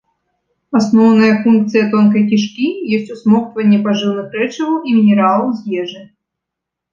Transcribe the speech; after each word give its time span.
Асноўная 0.77 1.33
функцыя 1.43 1.83
тонкай 1.91 2.23
кішкі 2.31 2.65
ёсць 2.97 3.11
усмоктванне 3.17 3.79
пажыўных 3.89 4.27
рэчываў 4.41 4.81
і 4.89 4.97
мінералаў 4.97 5.47
з 5.61 5.85
ежы. 5.85 6.01